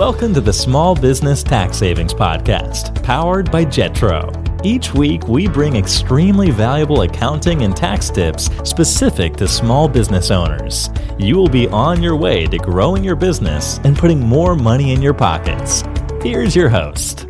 [0.00, 4.32] Welcome to the Small Business Tax Savings Podcast, powered by Jetro.
[4.64, 10.88] Each week, we bring extremely valuable accounting and tax tips specific to small business owners.
[11.18, 15.02] You will be on your way to growing your business and putting more money in
[15.02, 15.84] your pockets.
[16.22, 17.26] Here's your host.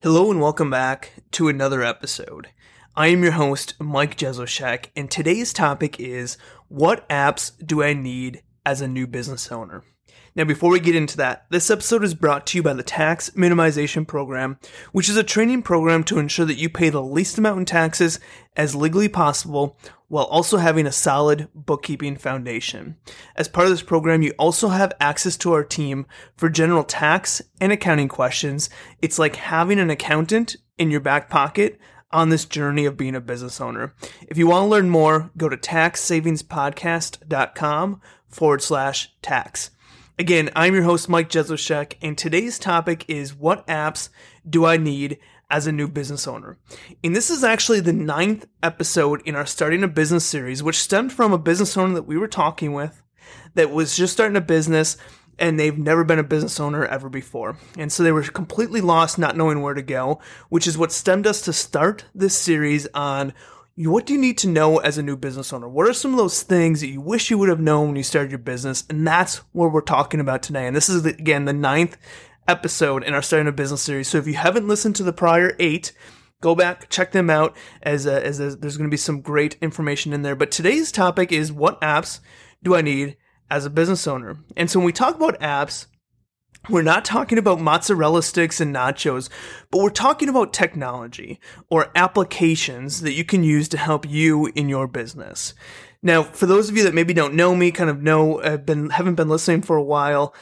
[0.00, 2.50] Hello, and welcome back to another episode.
[2.94, 6.38] I am your host, Mike Jesowshek, and today's topic is
[6.68, 9.82] What apps do I need as a new business owner?
[10.36, 13.30] Now, before we get into that, this episode is brought to you by the Tax
[13.30, 14.58] Minimization Program,
[14.90, 18.18] which is a training program to ensure that you pay the least amount in taxes
[18.56, 22.96] as legally possible while also having a solid bookkeeping foundation.
[23.36, 26.04] As part of this program, you also have access to our team
[26.36, 28.68] for general tax and accounting questions.
[29.00, 31.78] It's like having an accountant in your back pocket
[32.10, 33.94] on this journey of being a business owner.
[34.28, 38.00] If you want to learn more, go to taxsavingspodcast.com
[38.34, 39.70] forward slash tax.
[40.18, 44.08] Again, I'm your host, Mike Jesowshek, and today's topic is what apps
[44.48, 45.18] do I need
[45.50, 46.58] as a new business owner?
[47.02, 51.12] And this is actually the ninth episode in our Starting a Business series, which stemmed
[51.12, 53.02] from a business owner that we were talking with
[53.54, 54.96] that was just starting a business
[55.38, 57.56] and they've never been a business owner ever before.
[57.76, 61.26] And so they were completely lost, not knowing where to go, which is what stemmed
[61.26, 63.32] us to start this series on
[63.76, 65.68] what do you need to know as a new business owner?
[65.68, 68.04] What are some of those things that you wish you would have known when you
[68.04, 68.84] started your business?
[68.88, 70.66] And that's what we're talking about today.
[70.66, 71.96] And this is, again, the ninth
[72.46, 74.06] episode in our Starting a Business series.
[74.08, 75.92] So if you haven't listened to the prior eight,
[76.40, 79.56] go back, check them out, as, a, as a, there's going to be some great
[79.60, 80.36] information in there.
[80.36, 82.20] But today's topic is what apps
[82.62, 83.16] do I need
[83.50, 84.36] as a business owner?
[84.56, 85.86] And so when we talk about apps,
[86.68, 89.28] we're not talking about mozzarella sticks and nachos,
[89.70, 94.68] but we're talking about technology or applications that you can use to help you in
[94.68, 95.54] your business.
[96.02, 98.90] Now, for those of you that maybe don't know me, kind of know, have been,
[98.90, 100.34] haven't been listening for a while,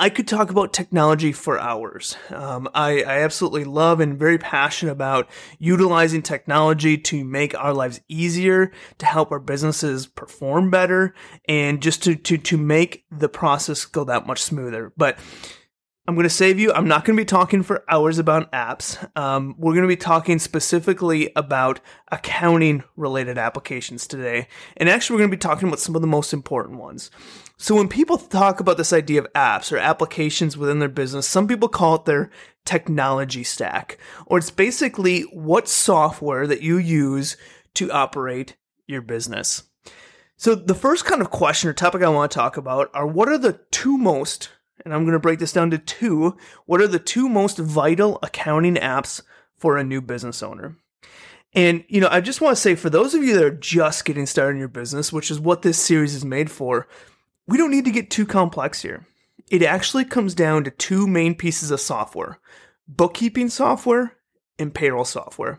[0.00, 2.16] I could talk about technology for hours.
[2.30, 5.28] Um, I, I, absolutely love and very passionate about
[5.58, 11.14] utilizing technology to make our lives easier, to help our businesses perform better,
[11.48, 14.92] and just to, to, to make the process go that much smoother.
[14.96, 15.18] But
[16.08, 16.72] I'm going to save you.
[16.72, 18.96] I'm not going to be talking for hours about apps.
[19.14, 21.80] Um, we're going to be talking specifically about
[22.10, 24.48] accounting related applications today.
[24.78, 27.10] And actually, we're going to be talking about some of the most important ones.
[27.58, 31.46] So, when people talk about this idea of apps or applications within their business, some
[31.46, 32.30] people call it their
[32.64, 37.36] technology stack, or it's basically what software that you use
[37.74, 39.64] to operate your business.
[40.38, 43.28] So, the first kind of question or topic I want to talk about are what
[43.28, 44.48] are the two most
[44.84, 46.36] and I'm going to break this down to two.
[46.66, 49.22] What are the two most vital accounting apps
[49.56, 50.76] for a new business owner?
[51.54, 54.04] And, you know, I just want to say for those of you that are just
[54.04, 56.86] getting started in your business, which is what this series is made for,
[57.46, 59.06] we don't need to get too complex here.
[59.50, 62.38] It actually comes down to two main pieces of software
[62.90, 64.14] bookkeeping software
[64.58, 65.58] and payroll software.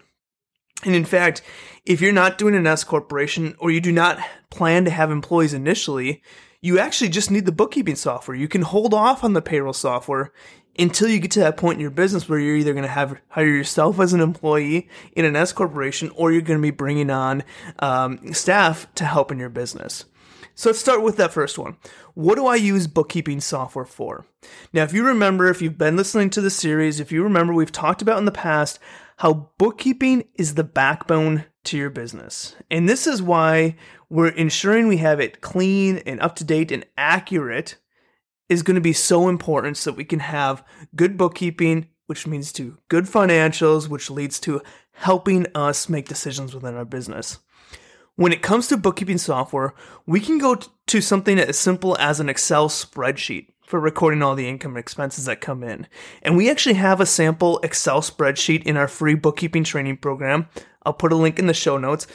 [0.83, 1.43] And in fact,
[1.85, 4.19] if you're not doing an S corporation or you do not
[4.49, 6.23] plan to have employees initially,
[6.61, 8.35] you actually just need the bookkeeping software.
[8.35, 10.31] You can hold off on the payroll software
[10.77, 13.19] until you get to that point in your business where you're either going to have
[13.29, 17.09] hire yourself as an employee in an S corporation or you're going to be bringing
[17.09, 17.43] on
[17.79, 20.05] um, staff to help in your business.
[20.55, 21.77] So let's start with that first one.
[22.15, 24.25] What do I use bookkeeping software for?
[24.73, 27.71] Now, if you remember, if you've been listening to the series, if you remember, we've
[27.71, 28.77] talked about in the past
[29.17, 32.55] how bookkeeping is the backbone to your business.
[32.69, 33.75] And this is why
[34.09, 37.75] we're ensuring we have it clean and up to date and accurate
[38.47, 40.63] is going to be so important so that we can have
[40.95, 44.61] good bookkeeping, which means to good financials, which leads to
[44.93, 47.39] helping us make decisions within our business.
[48.15, 49.73] When it comes to bookkeeping software,
[50.05, 54.49] we can go to something as simple as an Excel spreadsheet for recording all the
[54.49, 55.87] income and expenses that come in.
[56.23, 60.49] And we actually have a sample Excel spreadsheet in our free bookkeeping training program.
[60.89, 62.07] I'll put a link in the show notes.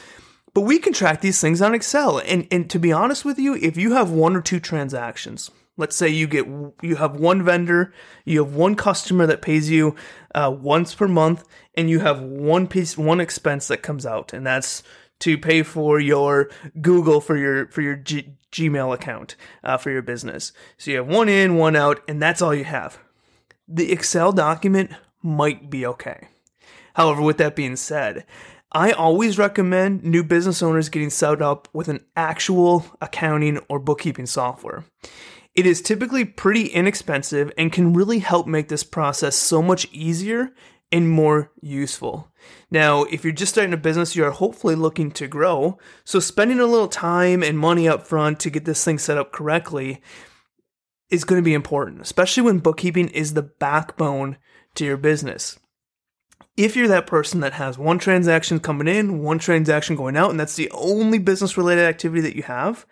[0.53, 2.19] But we can track these things on Excel.
[2.19, 5.95] And, and to be honest with you, if you have one or two transactions, let's
[5.95, 6.45] say you get
[6.81, 7.93] you have one vendor,
[8.25, 9.95] you have one customer that pays you
[10.33, 11.45] uh, once per month,
[11.75, 14.83] and you have one piece one expense that comes out, and that's
[15.19, 16.49] to pay for your
[16.81, 20.51] Google for your for your G- Gmail account uh, for your business.
[20.77, 22.99] So you have one in, one out, and that's all you have.
[23.67, 26.27] The Excel document might be okay.
[26.93, 28.25] However, with that being said,
[28.75, 34.25] I always recommend new business owners getting set up with an actual accounting or bookkeeping
[34.25, 34.83] software.
[35.55, 40.51] It is typically pretty inexpensive and can really help make this process so much easier
[40.91, 42.33] and more useful.
[42.69, 45.77] Now, if you're just starting a business, you are hopefully looking to grow.
[46.03, 49.31] So, spending a little time and money up front to get this thing set up
[49.31, 50.01] correctly
[51.09, 54.37] is going to be important, especially when bookkeeping is the backbone
[54.73, 55.57] to your business.
[56.57, 60.39] If you're that person that has one transaction coming in, one transaction going out, and
[60.39, 62.85] that's the only business related activity that you have,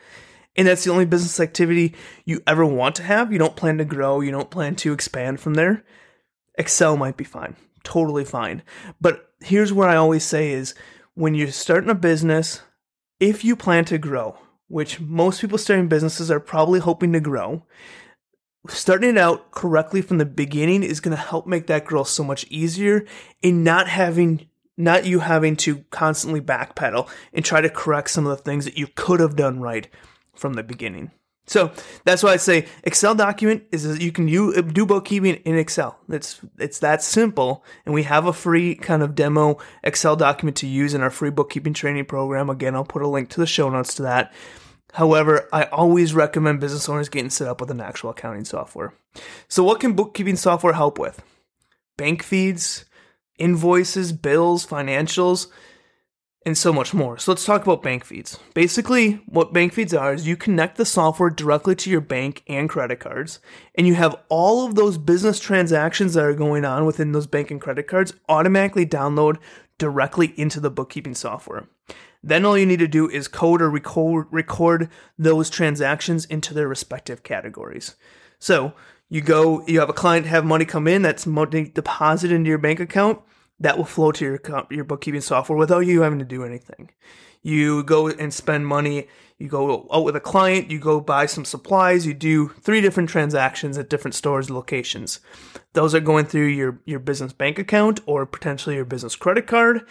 [0.56, 1.96] and that's the only business activity
[2.26, 5.40] you ever want to have, you don't plan to grow, you don't plan to expand
[5.40, 5.84] from there,
[6.58, 8.64] Excel might be fine, totally fine.
[9.00, 10.76] But here's where I always say is
[11.14, 12.62] when you're starting a business,
[13.20, 14.38] if you plan to grow,
[14.68, 17.66] which most people starting businesses are probably hoping to grow,
[18.70, 22.24] starting it out correctly from the beginning is going to help make that girl so
[22.24, 23.06] much easier
[23.42, 28.36] in not having not you having to constantly backpedal and try to correct some of
[28.36, 29.88] the things that you could have done right
[30.34, 31.12] from the beginning.
[31.46, 31.72] So
[32.06, 36.00] that's why I say Excel document is you can you do bookkeeping in Excel.
[36.08, 40.68] It's it's that simple, and we have a free kind of demo Excel document to
[40.68, 42.50] use in our free bookkeeping training program.
[42.50, 44.34] Again, I'll put a link to the show notes to that.
[44.94, 48.94] However, I always recommend business owners getting set up with an actual accounting software.
[49.48, 51.22] So, what can bookkeeping software help with?
[51.98, 52.86] Bank feeds,
[53.38, 55.48] invoices, bills, financials
[56.46, 57.18] and so much more.
[57.18, 58.38] So let's talk about bank feeds.
[58.54, 62.70] Basically, what bank feeds are is you connect the software directly to your bank and
[62.70, 63.40] credit cards,
[63.76, 67.52] and you have all of those business transactions that are going on within those bank
[67.52, 69.38] and credit cards automatically download
[69.78, 71.68] directly into the bookkeeping software.
[72.24, 76.68] Then all you need to do is code or record, record those transactions into their
[76.68, 77.96] respective categories.
[78.40, 78.74] So
[79.10, 82.58] you go, you have a client have money come in that's money deposited into your
[82.58, 83.20] bank account
[83.60, 86.90] that will flow to your your bookkeeping software without you having to do anything.
[87.42, 89.08] You go and spend money.
[89.38, 90.72] You go out with a client.
[90.72, 92.06] You go buy some supplies.
[92.06, 95.20] You do three different transactions at different stores locations.
[95.74, 99.86] Those are going through your your business bank account or potentially your business credit card.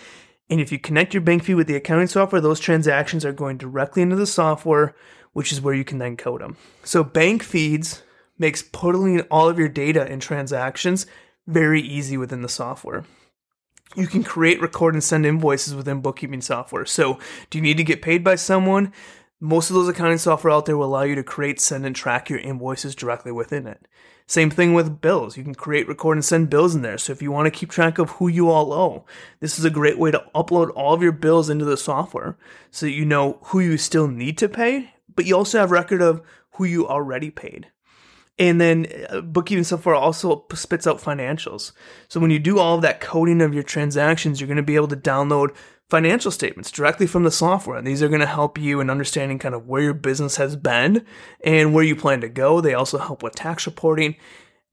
[0.52, 3.56] And if you connect your bank fee with the accounting software, those transactions are going
[3.56, 4.94] directly into the software,
[5.32, 6.58] which is where you can then code them.
[6.84, 8.02] So bank feeds
[8.38, 11.06] makes putting all of your data and transactions
[11.46, 13.04] very easy within the software
[13.94, 16.86] you can create, record, and send invoices within bookkeeping software.
[16.86, 17.18] So,
[17.50, 18.90] do you need to get paid by someone?
[19.38, 22.30] Most of those accounting software out there will allow you to create, send, and track
[22.30, 23.86] your invoices directly within it.
[24.26, 25.36] Same thing with bills.
[25.36, 26.98] You can create, record, and send bills in there.
[26.98, 29.04] So, if you want to keep track of who you all owe,
[29.40, 32.36] this is a great way to upload all of your bills into the software
[32.70, 36.02] so that you know who you still need to pay, but you also have record
[36.02, 36.22] of
[36.52, 37.68] who you already paid.
[38.38, 41.72] And then uh, bookkeeping software also spits out financials.
[42.08, 44.76] So when you do all of that coding of your transactions, you're going to be
[44.76, 45.54] able to download
[45.92, 47.76] financial statements directly from the software.
[47.76, 50.56] And these are going to help you in understanding kind of where your business has
[50.56, 51.04] been
[51.44, 52.62] and where you plan to go.
[52.62, 54.16] They also help with tax reporting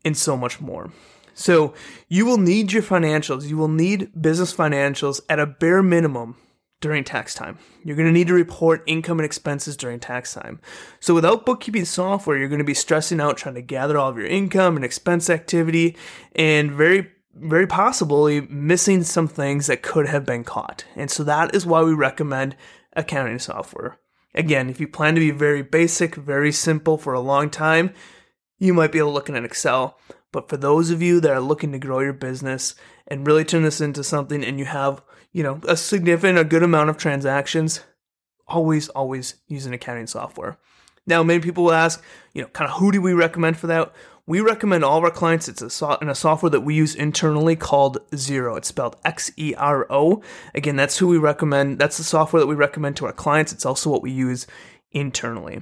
[0.06, 0.94] and so much more.
[1.34, 1.74] So
[2.08, 3.50] you will need your financials.
[3.50, 6.38] You will need business financials at a bare minimum
[6.80, 7.58] during tax time.
[7.84, 10.62] You're going to need to report income and expenses during tax time.
[11.02, 14.18] So without bookkeeping software, you're going to be stressing out trying to gather all of
[14.18, 15.98] your income and expense activity
[16.34, 20.86] and very very possibly missing some things that could have been caught.
[20.96, 22.56] And so that is why we recommend
[22.94, 24.00] accounting software.
[24.34, 27.94] Again, if you plan to be very basic, very simple for a long time,
[28.58, 29.98] you might be able to look at Excel.
[30.32, 32.76] But for those of you that are looking to grow your business
[33.08, 35.02] and really turn this into something and you have
[35.32, 37.82] you know, a significant, a good amount of transactions,
[38.48, 40.58] always, always use an accounting software.
[41.06, 42.04] Now, many people will ask,
[42.34, 43.94] you know, kind of who do we recommend for that?
[44.30, 45.48] We recommend all of our clients.
[45.48, 48.58] It's a so- in a software that we use internally called Xero.
[48.58, 50.22] It's spelled X E R O.
[50.54, 51.80] Again, that's who we recommend.
[51.80, 53.52] That's the software that we recommend to our clients.
[53.52, 54.46] It's also what we use
[54.92, 55.62] internally.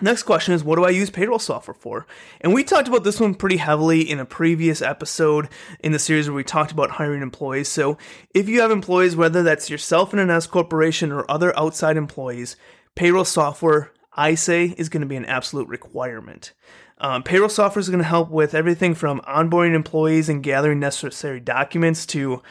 [0.00, 2.06] Next question is what do I use payroll software for?
[2.40, 6.26] And we talked about this one pretty heavily in a previous episode in the series
[6.26, 7.68] where we talked about hiring employees.
[7.68, 7.98] So
[8.34, 12.56] if you have employees, whether that's yourself in an S corporation or other outside employees,
[12.94, 16.54] payroll software, I say, is going to be an absolute requirement.
[17.00, 21.40] Um, payroll software is going to help with everything from onboarding employees and gathering necessary
[21.40, 22.42] documents to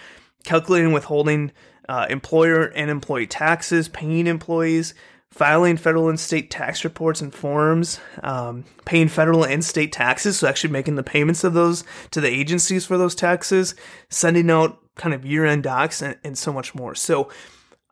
[0.46, 1.52] calculating withholding
[1.90, 4.94] uh, employer and employee taxes, paying employees
[5.38, 10.48] filing federal and state tax reports and forms, um, paying federal and state taxes, so
[10.48, 13.76] actually making the payments of those to the agencies for those taxes,
[14.10, 16.96] sending out kind of year end docs, and, and so much more.
[16.96, 17.30] So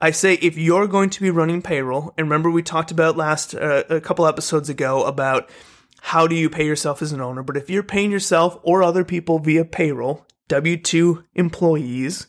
[0.02, 3.54] I say if you're going to be running payroll, and remember we talked about last
[3.54, 5.50] uh, a couple episodes ago about
[6.06, 9.04] how do you pay yourself as an owner, but if you're paying yourself or other
[9.04, 12.28] people via payroll, W 2 employees,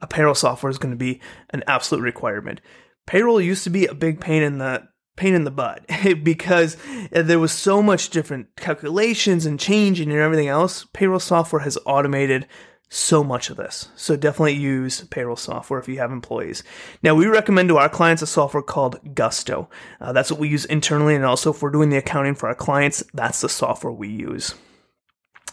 [0.00, 2.60] a payroll software is going to be an absolute requirement
[3.06, 5.82] payroll used to be a big pain in the pain in the butt
[6.22, 6.76] because
[7.10, 10.84] there was so much different calculations and changing and everything else.
[10.92, 12.46] Payroll software has automated
[12.88, 13.88] so much of this.
[13.96, 16.62] So definitely use payroll software if you have employees.
[17.02, 19.68] Now we recommend to our clients a software called Gusto.
[20.00, 22.54] Uh, that's what we use internally, and also if we're doing the accounting for our
[22.54, 24.54] clients, that's the software we use.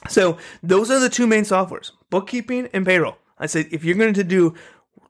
[0.09, 3.17] So those are the two main softwares: bookkeeping and payroll.
[3.39, 4.53] I say if you're going to do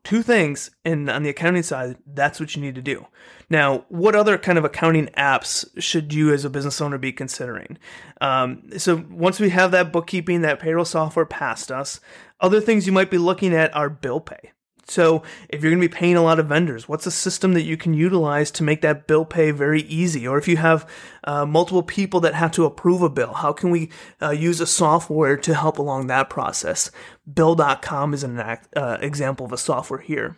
[0.04, 3.06] two things and on the accounting side that's what you need to do.
[3.50, 7.78] Now what other kind of accounting apps should you as a business owner be considering?
[8.20, 12.00] Um, so once we have that bookkeeping that payroll software past us
[12.40, 14.52] other things you might be looking at are bill pay
[14.86, 17.62] so, if you're going to be paying a lot of vendors, what's a system that
[17.62, 20.26] you can utilize to make that bill pay very easy?
[20.26, 20.88] Or if you have
[21.24, 24.66] uh, multiple people that have to approve a bill, how can we uh, use a
[24.66, 26.90] software to help along that process?
[27.32, 30.36] Bill.com is an uh, example of a software here.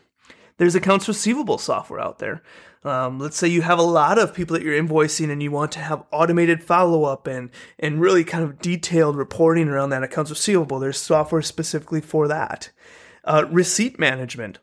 [0.58, 2.42] There's accounts receivable software out there.
[2.84, 5.72] Um, let's say you have a lot of people that you're invoicing and you want
[5.72, 7.50] to have automated follow up and,
[7.80, 10.78] and really kind of detailed reporting around that accounts receivable.
[10.78, 12.70] There's software specifically for that.
[13.26, 14.58] Uh, receipt management.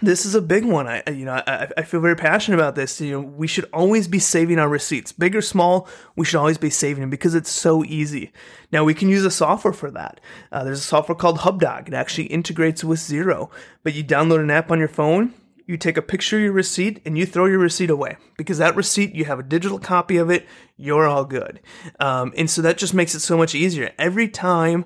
[0.00, 0.88] This is a big one.
[0.88, 3.00] I, you know, I, I feel very passionate about this.
[3.00, 5.86] You know, we should always be saving our receipts, big or small.
[6.16, 8.32] We should always be saving them because it's so easy.
[8.72, 10.20] Now we can use a software for that.
[10.50, 11.88] Uh, there's a software called HubDoc.
[11.88, 13.50] It actually integrates with Xero.
[13.82, 15.34] But you download an app on your phone,
[15.66, 18.76] you take a picture of your receipt and you throw your receipt away because that
[18.76, 21.60] receipt you have a digital copy of it you're all good
[22.00, 24.84] um, and so that just makes it so much easier every time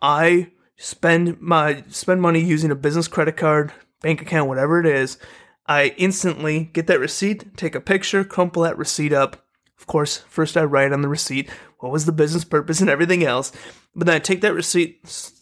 [0.00, 5.18] i spend my spend money using a business credit card, bank account, whatever it is,
[5.66, 9.44] I instantly get that receipt, take a picture, crumple that receipt up.
[9.78, 13.22] Of course, first I write on the receipt what was the business purpose and everything
[13.22, 13.52] else.
[13.94, 15.32] But then I take that receipt,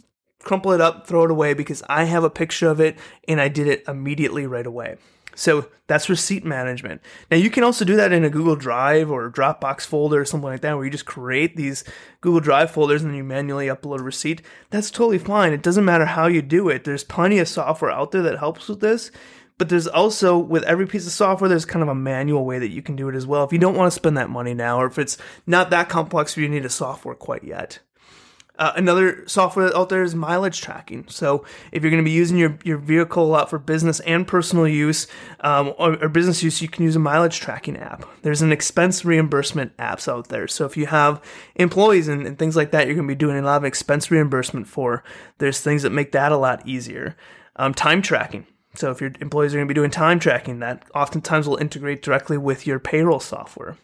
[0.41, 3.49] crumple it up, throw it away because I have a picture of it and I
[3.49, 4.97] did it immediately right away.
[5.37, 7.01] So that's receipt management.
[7.31, 10.49] Now you can also do that in a Google Drive or Dropbox folder or something
[10.49, 11.85] like that, where you just create these
[12.21, 14.43] Google Drive folders and then you manually upload a receipt.
[14.71, 15.53] That's totally fine.
[15.53, 16.85] It doesn't matter how you do it.
[16.85, 19.13] There's plenty of software out there that helps with this.
[19.59, 22.71] But there's also, with every piece of software, there's kind of a manual way that
[22.71, 23.43] you can do it as well.
[23.45, 25.17] If you don't want to spend that money now, or if it's
[25.47, 27.79] not that complex, you need a software quite yet.
[28.59, 31.05] Uh, another software out there is mileage tracking.
[31.09, 34.27] So if you're going to be using your, your vehicle a lot for business and
[34.27, 35.07] personal use
[35.41, 38.07] um, or, or, business use, you can use a mileage tracking app.
[38.23, 40.49] There's an expense reimbursement apps out there.
[40.49, 41.23] So if you have
[41.57, 44.11] employees and, and things like that, you're going to be doing a lot of expense
[44.11, 45.05] reimbursement for.
[45.39, 47.17] There's things that make that a lot easier.
[47.57, 48.47] Um, time tracking.
[48.75, 52.03] So if your employees are going to be doing time tracking, that oftentimes will integrate
[52.03, 53.77] directly with your payroll software.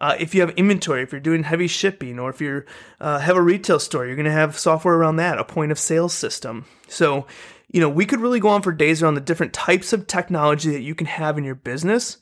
[0.00, 2.62] Uh, if you have inventory, if you're doing heavy shipping, or if you
[3.00, 5.78] uh, have a retail store, you're going to have software around that, a point of
[5.78, 6.66] sale system.
[6.86, 7.26] So,
[7.68, 10.70] you know, we could really go on for days around the different types of technology
[10.70, 12.18] that you can have in your business.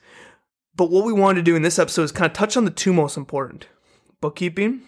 [0.74, 2.70] But what we wanted to do in this episode is kind of touch on the
[2.70, 3.68] two most important
[4.20, 4.82] bookkeeping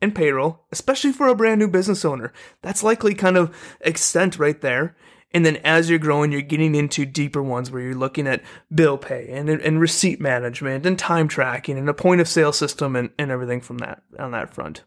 [0.00, 2.32] and payroll, especially for a brand new business owner.
[2.62, 4.96] That's likely kind of extent right there.
[5.32, 8.42] And then as you're growing, you're getting into deeper ones where you're looking at
[8.74, 12.96] bill pay and, and receipt management and time tracking and a point of sale system
[12.96, 14.82] and, and everything from that on that front.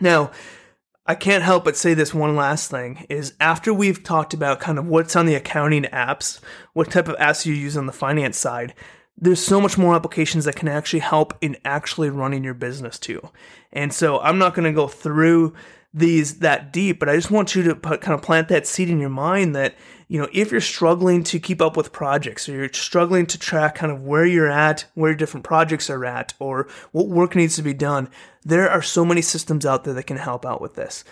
[0.00, 0.30] Now,
[1.06, 4.78] I can't help but say this one last thing is after we've talked about kind
[4.78, 6.38] of what's on the accounting apps,
[6.74, 8.74] what type of apps you use on the finance side,
[9.16, 13.26] there's so much more applications that can actually help in actually running your business too.
[13.72, 15.54] And so I'm not going to go through
[15.94, 18.90] these that deep, but I just want you to put, kind of plant that seed
[18.90, 19.74] in your mind that,
[20.06, 23.74] you know, if you're struggling to keep up with projects or you're struggling to track
[23.74, 27.62] kind of where you're at, where different projects are at, or what work needs to
[27.62, 28.08] be done,
[28.44, 31.04] there are so many systems out there that can help out with this.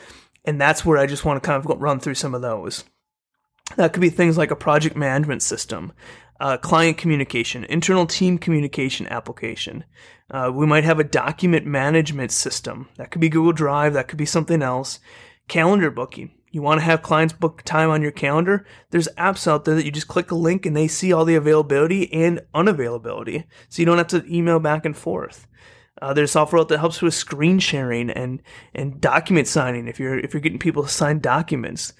[0.44, 2.84] And that's where I just want to kind of run through some of those.
[3.76, 5.92] That could be things like a project management system,
[6.40, 9.84] uh, client communication, internal team communication application.
[10.30, 12.88] Uh, we might have a document management system.
[12.96, 14.98] That could be Google Drive, that could be something else.
[15.48, 16.32] Calendar booking.
[16.50, 18.64] You want to have clients book time on your calendar?
[18.90, 21.34] There's apps out there that you just click a link and they see all the
[21.34, 23.44] availability and unavailability.
[23.68, 25.46] So you don't have to email back and forth.
[26.00, 28.42] Uh, there's software that helps with screen sharing and,
[28.74, 31.92] and document signing if you're if you're getting people to sign documents.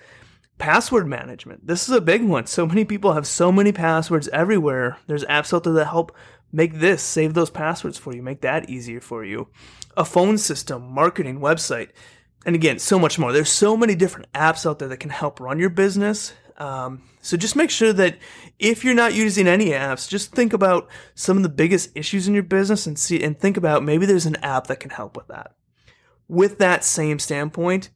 [0.59, 1.67] Password management.
[1.67, 2.47] This is a big one.
[2.47, 4.99] So many people have so many passwords everywhere.
[5.07, 6.17] There's apps out there that help
[6.53, 9.49] make this, save those passwords for you, make that easier for you.
[9.97, 11.91] A phone system, marketing, website,
[12.47, 13.33] and again, so much more.
[13.33, 16.33] There's so many different apps out there that can help run your business.
[16.59, 18.19] Um, so just make sure that
[18.59, 22.35] if you're not using any apps, just think about some of the biggest issues in
[22.35, 25.27] your business and see and think about maybe there's an app that can help with
[25.27, 25.55] that.
[26.29, 27.91] With that same standpoint,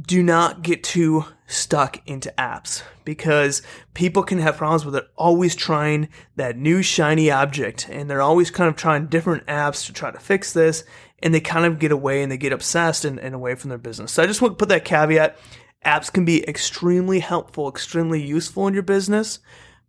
[0.00, 3.60] do not get too stuck into apps because
[3.92, 8.50] people can have problems with it always trying that new shiny object and they're always
[8.50, 10.84] kind of trying different apps to try to fix this
[11.22, 13.78] and they kind of get away and they get obsessed and, and away from their
[13.78, 14.12] business.
[14.12, 15.36] So I just want to put that caveat.
[15.84, 19.40] apps can be extremely helpful, extremely useful in your business,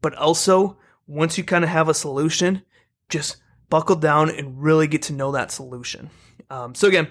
[0.01, 2.61] but also once you kind of have a solution,
[3.07, 3.37] just
[3.69, 6.09] buckle down and really get to know that solution.
[6.49, 7.07] Um, so again,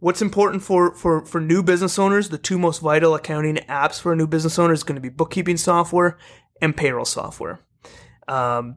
[0.00, 4.12] what's important for, for, for new business owners, the two most vital accounting apps for
[4.12, 6.18] a new business owner is going to be bookkeeping software
[6.60, 7.60] and payroll software.
[8.26, 8.76] Um,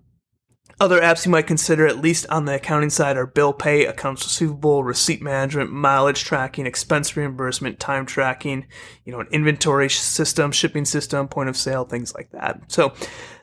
[0.79, 4.23] other apps you might consider, at least on the accounting side, are bill pay, accounts
[4.23, 8.65] receivable, receipt management, mileage tracking, expense reimbursement, time tracking,
[9.05, 12.59] you know, an inventory system, shipping system, point of sale, things like that.
[12.71, 12.93] So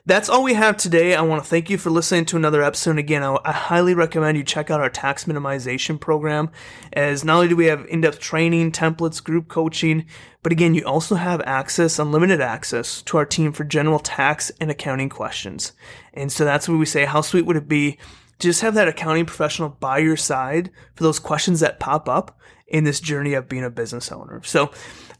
[0.05, 1.13] that's all we have today.
[1.13, 2.97] I want to thank you for listening to another episode.
[2.97, 6.49] Again, I, I highly recommend you check out our tax minimization program,
[6.93, 10.05] as not only do we have in-depth training, templates, group coaching,
[10.41, 14.71] but again, you also have access, unlimited access to our team for general tax and
[14.71, 15.73] accounting questions.
[16.13, 17.05] And so that's what we say.
[17.05, 17.99] How sweet would it be
[18.39, 22.39] to just have that accounting professional by your side for those questions that pop up
[22.67, 24.41] in this journey of being a business owner?
[24.43, 24.71] So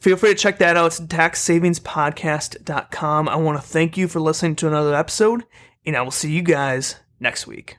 [0.01, 0.88] feel free to check that out.
[0.88, 3.29] It's taxsavingspodcast.com.
[3.29, 5.46] I want to thank you for listening to another episode,
[5.86, 7.77] and I will see you guys next week.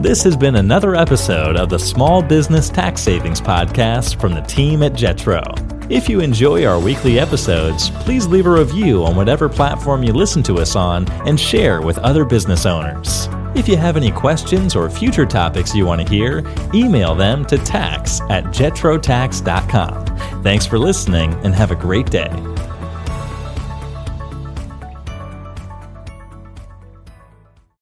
[0.00, 4.82] This has been another episode of the Small Business Tax Savings Podcast from the team
[4.82, 5.42] at Jetro.
[5.90, 10.42] If you enjoy our weekly episodes, please leave a review on whatever platform you listen
[10.44, 13.28] to us on and share with other business owners.
[13.54, 16.42] If you have any questions or future topics you want to hear,
[16.74, 20.42] email them to tax at jetrotax.com.
[20.42, 22.53] Thanks for listening and have a great day.